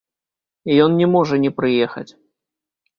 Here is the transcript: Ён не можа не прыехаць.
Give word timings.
Ён 0.87 0.97
не 1.03 1.07
можа 1.17 1.35
не 1.47 1.51
прыехаць. 1.59 2.09